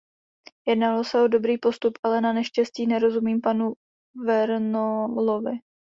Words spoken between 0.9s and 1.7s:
se o dobrý